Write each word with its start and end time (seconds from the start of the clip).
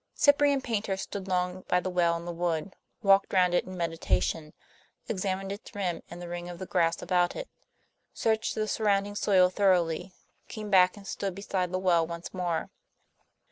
Cyprian 0.15 0.61
Paynter 0.61 0.97
stood 0.97 1.27
long 1.27 1.61
by 1.67 1.79
the 1.79 1.91
well 1.91 2.17
in 2.17 2.25
the 2.25 2.31
wood, 2.33 2.75
walked 3.03 3.31
round 3.31 3.53
it 3.53 3.65
in 3.65 3.77
meditation, 3.77 4.51
examined 5.07 5.51
its 5.51 5.75
rim 5.75 6.01
and 6.09 6.19
the 6.19 6.27
ring 6.27 6.49
of 6.49 6.57
grass 6.71 7.03
about 7.03 7.35
it, 7.35 7.47
searched 8.11 8.55
the 8.55 8.67
surrounding 8.67 9.13
soil 9.13 9.51
thoroughly, 9.51 10.11
came 10.47 10.71
back 10.71 10.97
and 10.97 11.05
stood 11.05 11.35
beside 11.35 11.71
the 11.71 11.77
well 11.77 12.07
once 12.07 12.33
more. 12.33 12.71